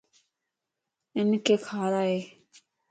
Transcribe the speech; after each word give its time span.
ھنک 1.15 1.47
کارائي 1.67 2.17